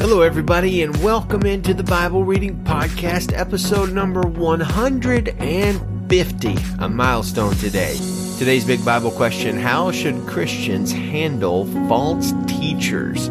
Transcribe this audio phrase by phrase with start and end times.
[0.00, 7.98] Hello, everybody, and welcome into the Bible Reading Podcast, episode number 150, a milestone today.
[8.38, 13.26] Today's big Bible question How should Christians handle false teachers?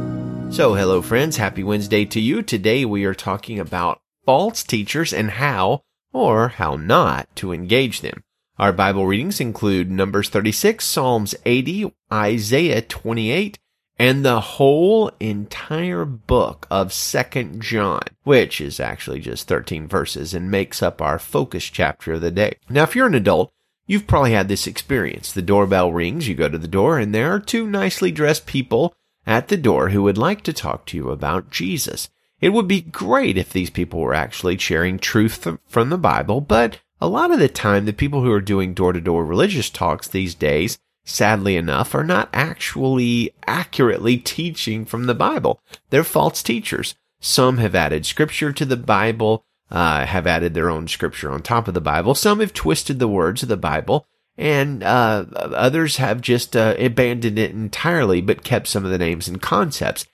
[0.56, 1.38] So, hello, friends.
[1.38, 2.44] Happy Wednesday to you.
[2.44, 5.82] Today we are talking about false teachers and how,
[6.14, 8.22] or how not, to engage them.
[8.60, 13.58] Our Bible readings include Numbers 36, Psalms 80, Isaiah 28,
[14.00, 20.50] and the whole entire book of Second John, which is actually just 13 verses and
[20.50, 22.56] makes up our focus chapter of the day.
[22.70, 23.52] Now, if you're an adult,
[23.86, 25.34] you've probably had this experience.
[25.34, 28.96] The doorbell rings, you go to the door, and there are two nicely dressed people
[29.28, 32.10] at the door who would like to talk to you about Jesus.
[32.40, 36.80] It would be great if these people were actually sharing truth from the Bible, but
[37.02, 40.08] a lot of the time, the people who are doing door to door religious talks
[40.08, 45.62] these days sadly enough, are not actually accurately teaching from the Bible.
[45.90, 46.96] They're false teachers.
[47.20, 51.68] Some have added scripture to the Bible, uh, have added their own scripture on top
[51.68, 52.16] of the Bible.
[52.16, 54.06] Some have twisted the words of the Bible,
[54.38, 59.28] and uh, others have just uh, abandoned it entirely, but kept some of the names
[59.28, 60.06] and concepts.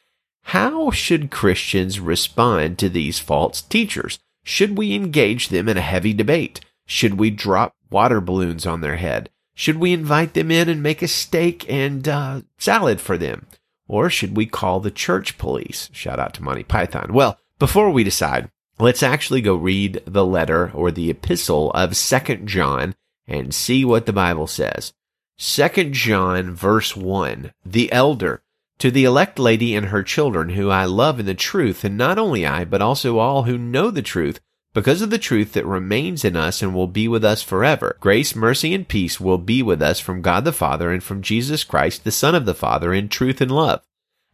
[0.49, 4.19] How should Christians respond to these false teachers?
[4.43, 6.61] Should we engage them in a heavy debate?
[6.85, 9.29] Should we drop water balloons on their head?
[9.55, 13.47] Should we invite them in and make a steak and uh, salad for them?
[13.87, 15.89] Or should we call the church police?
[15.93, 17.13] Shout out to Monty Python.
[17.13, 22.47] Well, before we decide, let's actually go read the letter or the epistle of Second
[22.47, 22.95] John
[23.27, 24.93] and see what the Bible says.
[25.37, 28.41] Second John verse 1, the elder,
[28.79, 32.17] to the elect lady and her children who I love in the truth, and not
[32.17, 34.39] only I, but also all who know the truth,
[34.75, 37.95] because of the truth that remains in us and will be with us forever.
[38.01, 41.63] Grace, mercy, and peace will be with us from God the Father and from Jesus
[41.63, 43.81] Christ, the Son of the Father, in truth and love.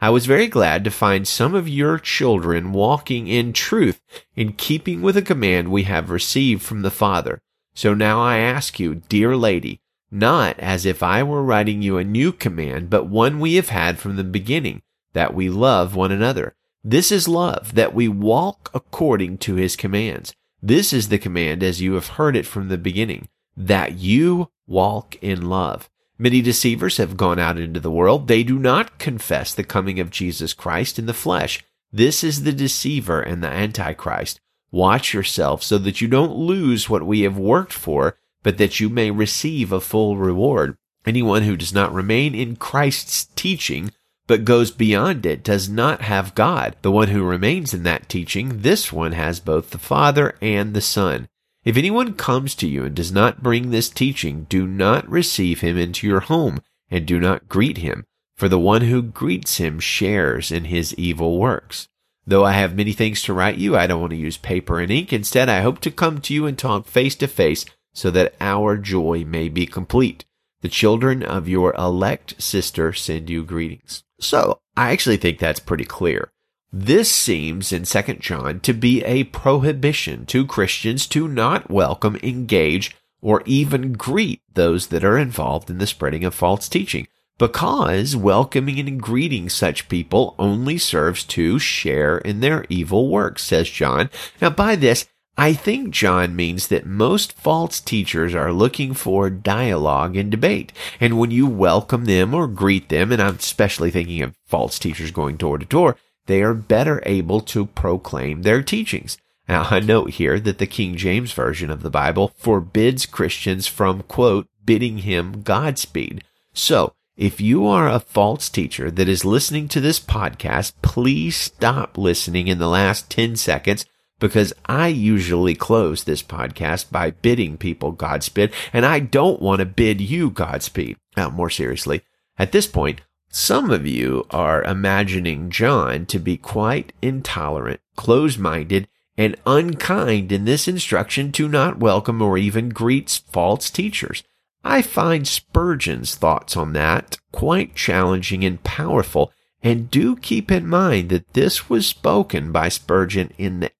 [0.01, 4.01] I was very glad to find some of your children walking in truth
[4.35, 7.39] in keeping with a command we have received from the Father.
[7.75, 9.79] So now I ask you, dear lady,
[10.09, 13.99] not as if I were writing you a new command, but one we have had
[13.99, 14.81] from the beginning,
[15.13, 16.55] that we love one another.
[16.83, 20.33] This is love, that we walk according to his commands.
[20.61, 23.27] This is the command as you have heard it from the beginning,
[23.57, 25.89] that you walk in love.
[26.19, 28.27] Many deceivers have gone out into the world.
[28.27, 31.63] They do not confess the coming of Jesus Christ in the flesh.
[31.91, 34.39] This is the deceiver and the antichrist.
[34.71, 38.87] Watch yourself so that you don't lose what we have worked for, but that you
[38.87, 40.77] may receive a full reward.
[41.07, 43.91] Anyone who does not remain in Christ's teaching
[44.31, 46.77] but goes beyond it does not have God.
[46.83, 50.79] The one who remains in that teaching, this one has both the Father and the
[50.79, 51.27] Son.
[51.65, 55.77] If anyone comes to you and does not bring this teaching, do not receive him
[55.77, 58.05] into your home and do not greet him,
[58.37, 61.89] for the one who greets him shares in his evil works.
[62.25, 64.89] Though I have many things to write you, I don't want to use paper and
[64.89, 65.11] ink.
[65.11, 68.77] Instead, I hope to come to you and talk face to face so that our
[68.77, 70.23] joy may be complete.
[70.61, 74.05] The children of your elect sister send you greetings.
[74.21, 76.31] So I actually think that's pretty clear.
[76.71, 82.95] This seems in 2 John to be a prohibition to Christians to not welcome, engage,
[83.21, 88.79] or even greet those that are involved in the spreading of false teaching, because welcoming
[88.79, 94.09] and greeting such people only serves to share in their evil works, says John.
[94.39, 100.15] Now by this, I think John means that most false teachers are looking for dialogue
[100.15, 100.73] and debate.
[100.99, 105.11] And when you welcome them or greet them, and I'm especially thinking of false teachers
[105.11, 109.17] going door to door, they are better able to proclaim their teachings.
[109.47, 114.03] Now, I note here that the King James Version of the Bible forbids Christians from,
[114.03, 116.23] quote, bidding him Godspeed.
[116.53, 121.97] So, if you are a false teacher that is listening to this podcast, please stop
[121.97, 123.85] listening in the last 10 seconds
[124.21, 129.65] because I usually close this podcast by bidding people Godspeed, and I don't want to
[129.65, 130.95] bid you Godspeed.
[131.17, 132.03] Now, more seriously,
[132.37, 138.87] at this point, some of you are imagining John to be quite intolerant, closed-minded,
[139.17, 144.23] and unkind in this instruction to not welcome or even greet false teachers.
[144.63, 149.31] I find Spurgeon's thoughts on that quite challenging and powerful,
[149.63, 153.71] and do keep in mind that this was spoken by Spurgeon in the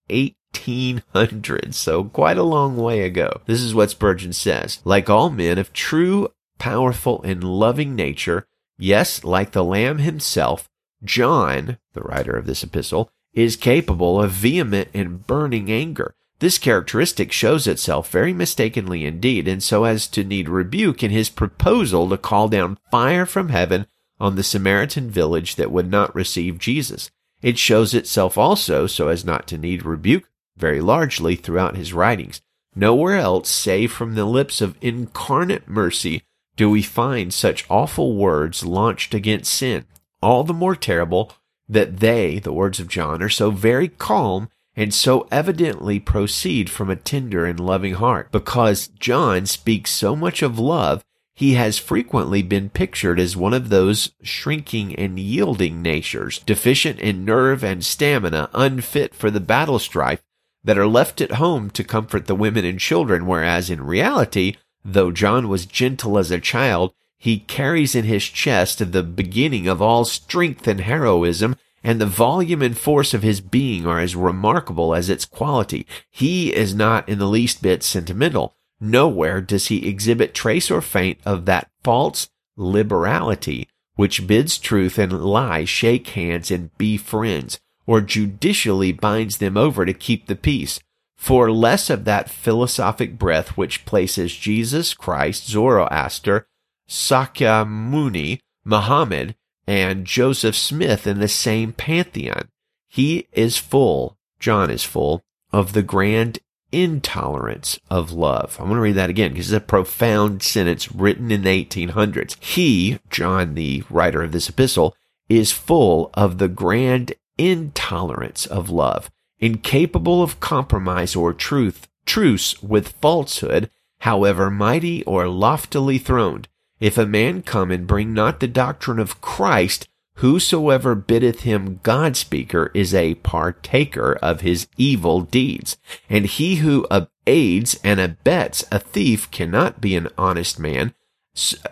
[0.54, 3.42] 1800s, so quite a long way ago.
[3.46, 4.80] This is what Spurgeon says.
[4.86, 6.30] Like all men of true,
[6.60, 8.48] powerful, and loving nature,
[8.78, 10.70] yes, like the Lamb himself,
[11.04, 16.14] John, the writer of this epistle, is capable of vehement and burning anger.
[16.40, 21.30] This characteristic shows itself very mistakenly indeed, and so as to need rebuke in his
[21.30, 23.86] proposal to call down fire from heaven
[24.22, 27.10] on the Samaritan village that would not receive Jesus.
[27.42, 32.40] It shows itself also, so as not to need rebuke, very largely throughout his writings.
[32.76, 36.22] Nowhere else, save from the lips of incarnate mercy,
[36.56, 39.86] do we find such awful words launched against sin.
[40.22, 41.34] All the more terrible
[41.68, 46.90] that they, the words of John, are so very calm and so evidently proceed from
[46.90, 48.32] a tender and loving heart.
[48.32, 51.04] Because John speaks so much of love,
[51.42, 57.26] he has frequently been pictured as one of those shrinking and yielding natures, deficient in
[57.26, 60.22] nerve and stamina, unfit for the battle strife,
[60.64, 64.56] that are left at home to comfort the women and children, whereas in reality,
[64.86, 69.82] though John was gentle as a child, he carries in his chest the beginning of
[69.82, 74.94] all strength and heroism, and the volume and force of his being are as remarkable
[74.94, 75.88] as its quality.
[76.12, 78.56] He is not in the least bit sentimental.
[78.82, 85.24] Nowhere does he exhibit trace or feint of that false liberality which bids truth and
[85.24, 90.80] lie shake hands and be friends or judicially binds them over to keep the peace,
[91.18, 96.48] for less of that philosophic breath which places Jesus Christ, Zoroaster,
[96.88, 99.36] Sakyamuni, Muhammad,
[99.68, 102.50] and Joseph Smith in the same pantheon.
[102.88, 106.40] He is full, John is full, of the grand
[106.72, 108.58] intolerance of love.
[108.60, 112.36] I'm going to read that again because it's a profound sentence written in the 1800s.
[112.40, 114.96] He, John, the writer of this epistle,
[115.30, 119.10] is full of the grand intolerance of love,
[119.40, 123.70] incapable of compromise or truth, truce with falsehood,
[124.00, 126.48] however mighty or loftily throned.
[126.80, 132.16] If a man come and bring not the doctrine of Christ, whosoever biddeth him God
[132.16, 135.78] speaker is a partaker of his evil deeds.
[136.10, 136.88] And he who
[137.28, 140.94] aids and abets a thief cannot be an honest man,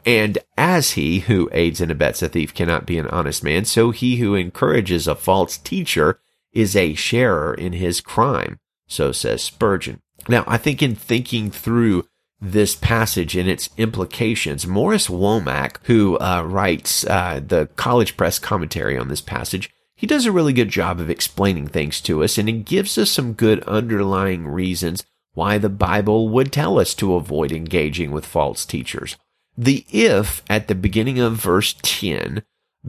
[0.05, 3.91] and as he who aids and abets a thief cannot be an honest man, so
[3.91, 6.19] he who encourages a false teacher
[6.53, 8.59] is a sharer in his crime.
[8.87, 10.01] So says Spurgeon.
[10.27, 12.07] Now, I think in thinking through
[12.41, 18.97] this passage and its implications, Morris Womack, who uh, writes uh, the college press commentary
[18.97, 22.47] on this passage, he does a really good job of explaining things to us, and
[22.47, 25.03] he gives us some good underlying reasons
[25.33, 29.17] why the Bible would tell us to avoid engaging with false teachers.
[29.57, 32.43] The if at the beginning of verse 10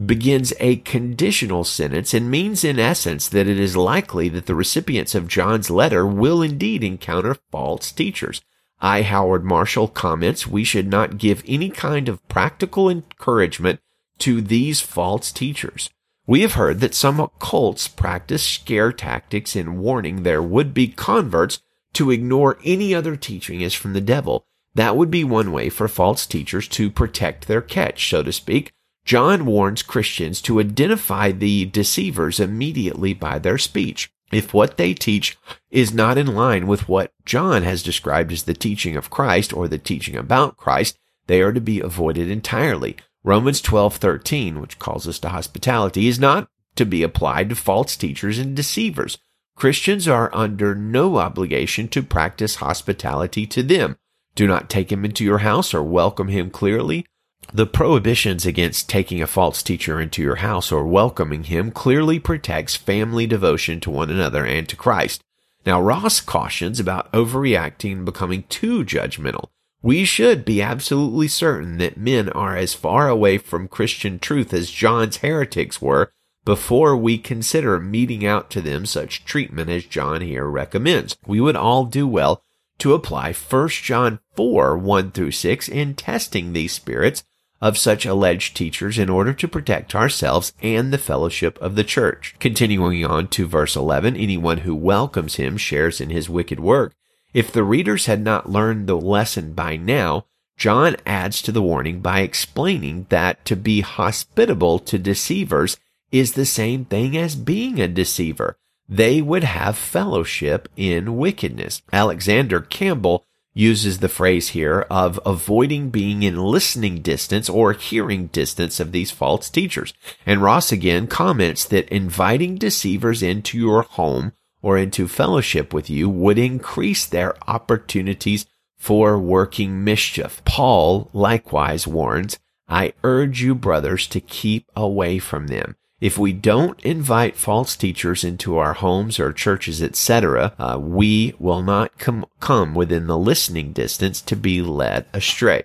[0.05, 5.13] begins a conditional sentence and means in essence that it is likely that the recipients
[5.13, 8.41] of John's letter will indeed encounter false teachers.
[8.81, 9.03] I.
[9.03, 13.79] Howard Marshall comments we should not give any kind of practical encouragement
[14.19, 15.89] to these false teachers.
[16.27, 21.61] We have heard that some cults practice scare tactics in warning their would-be converts
[21.93, 24.45] to ignore any other teaching as from the devil
[24.75, 28.71] that would be one way for false teachers to protect their catch, so to speak.
[29.03, 34.11] John warns Christians to identify the deceivers immediately by their speech.
[34.31, 35.37] If what they teach
[35.69, 39.67] is not in line with what John has described as the teaching of Christ or
[39.67, 40.97] the teaching about Christ,
[41.27, 42.95] they are to be avoided entirely.
[43.23, 48.39] Romans 12:13, which calls us to hospitality, is not to be applied to false teachers
[48.39, 49.17] and deceivers.
[49.55, 53.97] Christians are under no obligation to practice hospitality to them.
[54.33, 57.05] Do not take him into your house or welcome him clearly.
[57.53, 62.77] The prohibitions against taking a false teacher into your house or welcoming him clearly protects
[62.77, 65.21] family devotion to one another and to Christ.
[65.65, 69.49] Now, Ross cautions about overreacting and becoming too judgmental.
[69.81, 74.71] We should be absolutely certain that men are as far away from Christian truth as
[74.71, 76.13] John's heretics were
[76.45, 81.17] before we consider meting out to them such treatment as John here recommends.
[81.27, 82.43] We would all do well
[82.77, 87.23] to apply 1 John 4, 1 through 6 in testing these spirits
[87.61, 92.35] of such alleged teachers in order to protect ourselves and the fellowship of the church.
[92.39, 96.93] Continuing on to verse 11, anyone who welcomes him shares in his wicked work.
[97.33, 100.25] If the readers had not learned the lesson by now,
[100.57, 105.77] John adds to the warning by explaining that to be hospitable to deceivers
[106.11, 108.57] is the same thing as being a deceiver
[108.91, 111.81] they would have fellowship in wickedness.
[111.93, 113.23] Alexander Campbell
[113.53, 119.11] uses the phrase here of avoiding being in listening distance or hearing distance of these
[119.11, 119.93] false teachers.
[120.25, 126.09] And Ross again comments that inviting deceivers into your home or into fellowship with you
[126.09, 128.45] would increase their opportunities
[128.77, 130.41] for working mischief.
[130.45, 135.75] Paul likewise warns, I urge you brothers to keep away from them.
[136.01, 141.61] If we don't invite false teachers into our homes or churches, etc., uh, we will
[141.61, 145.63] not com- come within the listening distance to be led astray.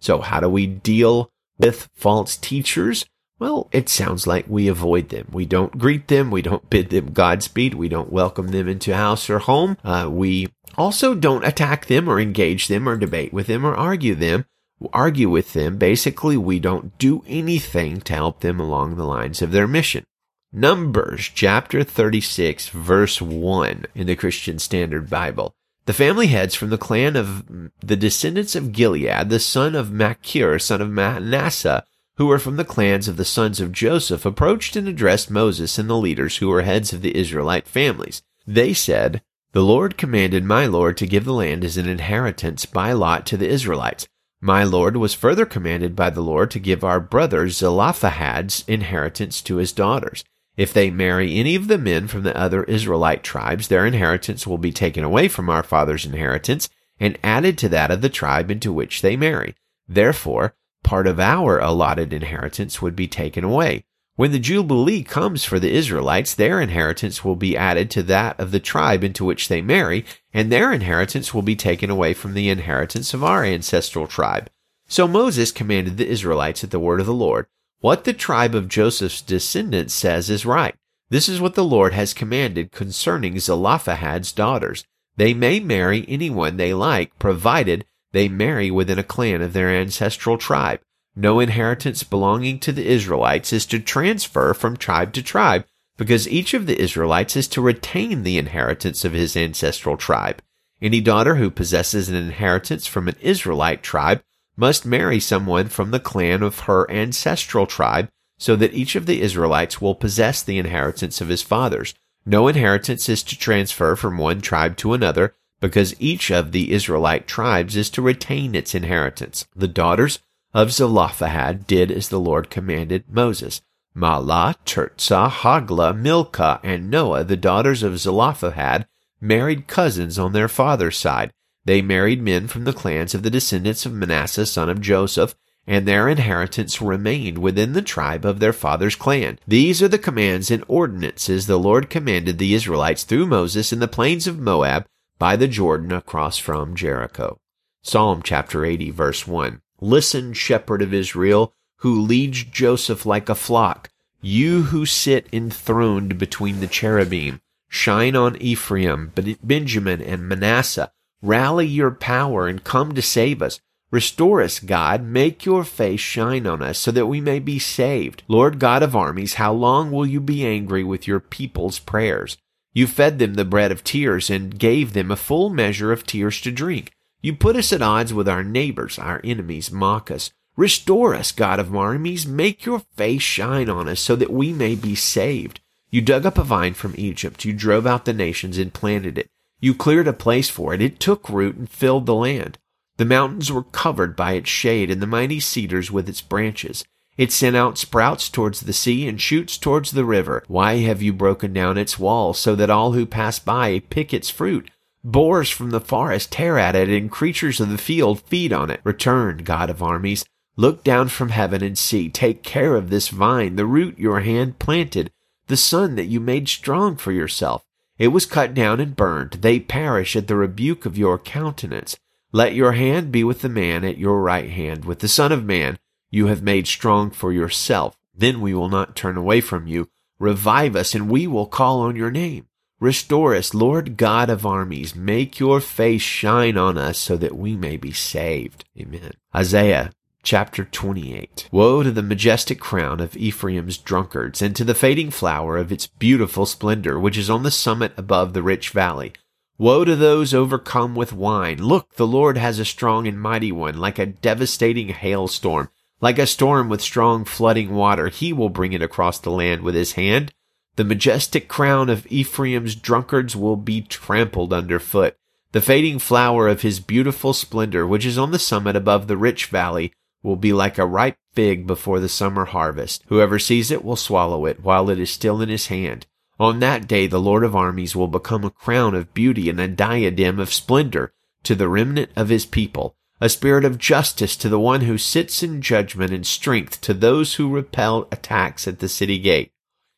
[0.00, 3.04] So how do we deal with false teachers?
[3.38, 5.28] Well, it sounds like we avoid them.
[5.30, 6.30] We don't greet them.
[6.30, 7.74] We don't bid them Godspeed.
[7.74, 9.76] We don't welcome them into house or home.
[9.84, 10.48] Uh, we
[10.78, 14.46] also don't attack them or engage them or debate with them or argue them.
[14.92, 15.78] Argue with them.
[15.78, 20.04] Basically, we don't do anything to help them along the lines of their mission.
[20.52, 25.54] Numbers chapter 36 verse 1 in the Christian Standard Bible.
[25.86, 27.44] The family heads from the clan of
[27.80, 31.84] the descendants of Gilead, the son of Machir, son of Manasseh,
[32.16, 35.90] who were from the clans of the sons of Joseph, approached and addressed Moses and
[35.90, 38.22] the leaders who were heads of the Israelite families.
[38.46, 42.92] They said, The Lord commanded my Lord to give the land as an inheritance by
[42.92, 44.06] lot to the Israelites.
[44.46, 49.56] My Lord was further commanded by the Lord to give our brother Zelophehad's inheritance to
[49.56, 50.22] his daughters.
[50.54, 54.58] If they marry any of the men from the other Israelite tribes, their inheritance will
[54.58, 56.68] be taken away from our father's inheritance
[57.00, 59.54] and added to that of the tribe into which they marry.
[59.88, 63.86] Therefore, part of our allotted inheritance would be taken away.
[64.16, 68.52] When the Jubilee comes for the Israelites, their inheritance will be added to that of
[68.52, 72.48] the tribe into which they marry, and their inheritance will be taken away from the
[72.48, 74.48] inheritance of our ancestral tribe.
[74.86, 77.46] So Moses commanded the Israelites at the word of the Lord,
[77.80, 80.76] What the tribe of Joseph's descendants says is right.
[81.10, 84.84] This is what the Lord has commanded concerning Zelophehad's daughters.
[85.16, 90.38] They may marry anyone they like, provided they marry within a clan of their ancestral
[90.38, 90.80] tribe.
[91.16, 95.64] No inheritance belonging to the Israelites is to transfer from tribe to tribe,
[95.96, 100.42] because each of the Israelites is to retain the inheritance of his ancestral tribe.
[100.82, 104.22] Any daughter who possesses an inheritance from an Israelite tribe
[104.56, 109.22] must marry someone from the clan of her ancestral tribe, so that each of the
[109.22, 111.94] Israelites will possess the inheritance of his fathers.
[112.26, 117.26] No inheritance is to transfer from one tribe to another, because each of the Israelite
[117.26, 119.46] tribes is to retain its inheritance.
[119.54, 120.18] The daughters
[120.54, 123.60] of Zelophehad did as the Lord commanded Moses.
[123.96, 128.86] Mahlah, Tirzah, Hoglah, Milcah, and Noah, the daughters of Zelophehad,
[129.20, 131.32] married cousins on their father's side.
[131.64, 135.34] They married men from the clans of the descendants of Manasseh, son of Joseph,
[135.66, 139.38] and their inheritance remained within the tribe of their father's clan.
[139.48, 143.88] These are the commands and ordinances the Lord commanded the Israelites through Moses in the
[143.88, 144.84] plains of Moab
[145.18, 147.38] by the Jordan across from Jericho.
[147.82, 149.60] Psalm chapter 80 verse 1.
[149.84, 153.90] Listen, shepherd of Israel, who leads Joseph like a flock,
[154.22, 159.12] you who sit enthroned between the cherubim, shine on Ephraim,
[159.42, 160.90] Benjamin, and Manasseh.
[161.20, 163.60] Rally your power and come to save us.
[163.90, 165.02] Restore us, God.
[165.02, 168.22] Make your face shine on us so that we may be saved.
[168.26, 172.38] Lord God of armies, how long will you be angry with your people's prayers?
[172.72, 176.40] You fed them the bread of tears and gave them a full measure of tears
[176.40, 176.90] to drink.
[177.24, 178.98] You put us at odds with our neighbors.
[178.98, 180.30] Our enemies mock us.
[180.58, 182.26] Restore us, God of armies.
[182.26, 185.60] Make your face shine on us so that we may be saved.
[185.88, 187.46] You dug up a vine from Egypt.
[187.46, 189.30] You drove out the nations and planted it.
[189.58, 190.82] You cleared a place for it.
[190.82, 192.58] It took root and filled the land.
[192.98, 196.84] The mountains were covered by its shade and the mighty cedars with its branches.
[197.16, 200.44] It sent out sprouts towards the sea and shoots towards the river.
[200.46, 204.28] Why have you broken down its walls so that all who pass by pick its
[204.28, 204.68] fruit?
[205.06, 208.80] Boars from the forest tear at it and creatures of the field feed on it.
[208.84, 210.24] Return, God of armies.
[210.56, 212.08] Look down from heaven and see.
[212.08, 215.10] Take care of this vine, the root your hand planted,
[215.46, 217.66] the son that you made strong for yourself.
[217.98, 219.32] It was cut down and burned.
[219.42, 221.98] They perish at the rebuke of your countenance.
[222.32, 225.44] Let your hand be with the man at your right hand, with the Son of
[225.44, 225.78] Man
[226.10, 227.94] you have made strong for yourself.
[228.14, 229.90] Then we will not turn away from you.
[230.18, 232.48] Revive us, and we will call on your name.
[232.84, 234.94] Restore us, Lord God of armies.
[234.94, 238.66] Make your face shine on us so that we may be saved.
[238.78, 239.12] Amen.
[239.34, 239.90] Isaiah
[240.22, 241.48] chapter 28.
[241.50, 245.86] Woe to the majestic crown of Ephraim's drunkards, and to the fading flower of its
[245.86, 249.14] beautiful splendor, which is on the summit above the rich valley.
[249.56, 251.62] Woe to those overcome with wine.
[251.62, 255.70] Look, the Lord has a strong and mighty one, like a devastating hailstorm.
[256.02, 259.74] Like a storm with strong flooding water, he will bring it across the land with
[259.74, 260.34] his hand.
[260.76, 265.16] The majestic crown of Ephraim's drunkards will be trampled underfoot.
[265.52, 269.46] The fading flower of his beautiful splendor, which is on the summit above the rich
[269.46, 273.04] valley, will be like a ripe fig before the summer harvest.
[273.06, 276.06] Whoever sees it will swallow it while it is still in his hand.
[276.40, 279.68] On that day the Lord of armies will become a crown of beauty and a
[279.68, 281.12] diadem of splendor
[281.44, 285.42] to the remnant of his people a spirit of justice to the one who sits
[285.42, 289.50] in judgment and strength to those who repel attacks at the city gate.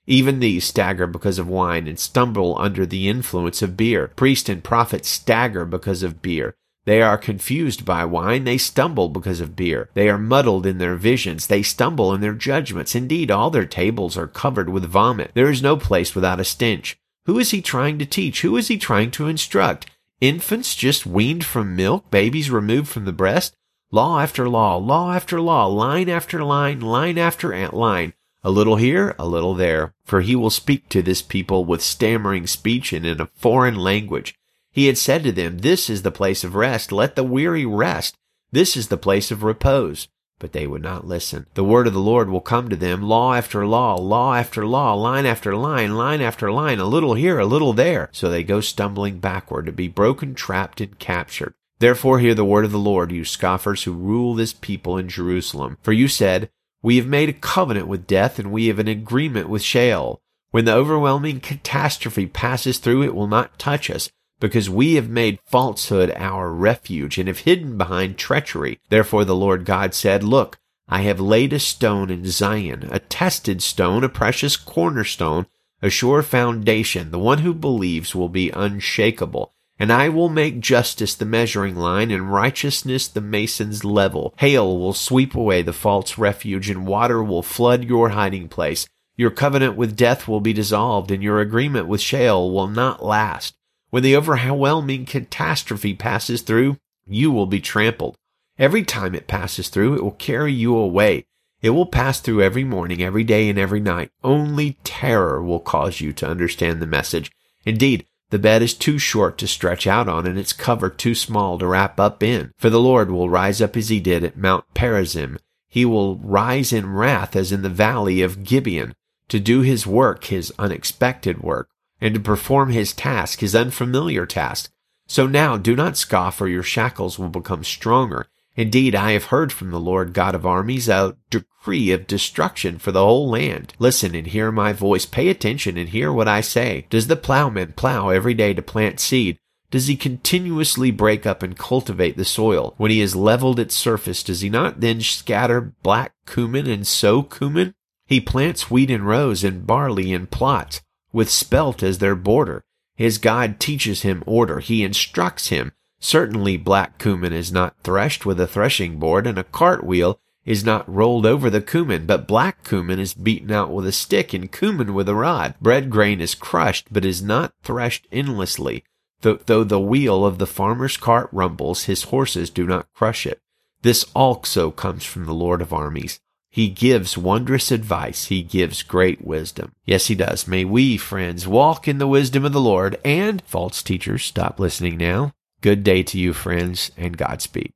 [0.07, 4.09] Even these stagger because of wine and stumble under the influence of beer.
[4.15, 6.55] Priest and prophet stagger because of beer.
[6.85, 8.45] They are confused by wine.
[8.45, 9.91] They stumble because of beer.
[9.95, 11.49] They are muddled in their visions.
[11.49, 12.95] They stumble in their judgments.
[12.95, 15.33] Indeed, all their tables are covered with vomit.
[15.35, 16.97] There is no place without a stench.
[17.27, 18.43] Who is he trying to teach?
[18.43, 19.87] Who is he trying to instruct?
[20.21, 23.57] Infants just weaned from milk, babies removed from the breast?
[23.91, 28.13] Law after law, law after law, line after line, line after line.
[28.47, 29.93] A little here, a little there.
[30.05, 34.37] For he will speak to this people with stammering speech and in a foreign language.
[34.71, 36.93] He had said to them, This is the place of rest.
[36.93, 38.15] Let the weary rest.
[38.53, 40.07] This is the place of repose.
[40.39, 41.47] But they would not listen.
[41.55, 44.95] The word of the Lord will come to them, law after law, law after law,
[44.95, 48.11] line after line, line after line, a little here, a little there.
[48.13, 51.55] So they go stumbling backward to be broken, trapped, and captured.
[51.81, 55.79] Therefore hear the word of the Lord, you scoffers who rule this people in Jerusalem.
[55.83, 56.49] For you said,
[56.83, 60.21] We have made a covenant with death, and we have an agreement with Sheol.
[60.51, 65.41] When the overwhelming catastrophe passes through, it will not touch us because we have made
[65.47, 68.79] falsehood our refuge and have hidden behind treachery.
[68.89, 73.63] Therefore the Lord God said, Look, I have laid a stone in Zion, a tested
[73.63, 75.47] stone, a precious cornerstone,
[75.83, 77.11] a sure foundation.
[77.11, 79.53] The one who believes will be unshakable.
[79.79, 84.35] And I will make justice the measuring line and righteousness the mason's level.
[84.39, 88.89] Hail will sweep away the false refuge and water will flood your hiding place.
[89.17, 93.55] Your covenant with death will be dissolved and your agreement with Sheol will not last.
[93.91, 98.17] When the overwhelming catastrophe passes through, you will be trampled.
[98.59, 101.25] Every time it passes through, it will carry you away.
[101.63, 104.11] It will pass through every morning, every day, and every night.
[104.23, 107.31] Only terror will cause you to understand the message.
[107.65, 111.59] Indeed, the bed is too short to stretch out on, and its cover too small
[111.59, 112.53] to wrap up in.
[112.59, 115.39] For the Lord will rise up as he did at Mount Perazim.
[115.69, 118.95] He will rise in wrath as in the valley of Gibeon,
[119.29, 121.69] to do his work, his unexpected work
[122.01, 124.71] and to perform his task, his unfamiliar task.
[125.07, 128.27] So now do not scoff, or your shackles will become stronger.
[128.57, 132.91] Indeed, I have heard from the Lord God of armies a decree of destruction for
[132.91, 133.75] the whole land.
[133.79, 135.05] Listen and hear my voice.
[135.05, 136.87] Pay attention and hear what I say.
[136.89, 139.39] Does the plowman plow every day to plant seed?
[139.71, 142.75] Does he continuously break up and cultivate the soil?
[142.79, 147.23] When he has leveled its surface, does he not then scatter black cumin and sow
[147.23, 147.75] cumin?
[148.07, 150.81] He plants wheat in rows and barley in plots
[151.13, 152.65] with spelt as their border.
[152.95, 154.61] His God teaches him order.
[154.61, 155.73] He instructs him.
[155.99, 160.89] Certainly black cumin is not threshed with a threshing board, and a cartwheel is not
[160.89, 164.95] rolled over the cumin, but black cumin is beaten out with a stick, and cumin
[164.95, 165.55] with a rod.
[165.61, 168.85] Bread grain is crushed, but is not threshed endlessly.
[169.23, 173.41] Though, though the wheel of the farmer's cart rumbles, his horses do not crush it.
[173.83, 176.21] This also comes from the Lord of armies.
[176.51, 178.27] He gives wondrous advice.
[178.27, 179.73] He gives great wisdom.
[179.85, 180.47] Yes, he does.
[180.47, 184.97] May we, friends, walk in the wisdom of the Lord and false teachers stop listening
[184.97, 185.33] now.
[185.67, 187.73] Good day to you, friends, and Godspeed.